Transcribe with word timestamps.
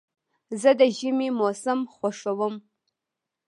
زه 0.61 0.71
د 0.79 0.81
ژمي 0.97 1.29
موسم 1.39 1.79
خوښوم. 1.93 2.55